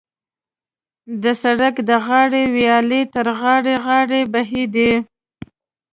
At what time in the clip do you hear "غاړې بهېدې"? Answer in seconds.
3.85-4.93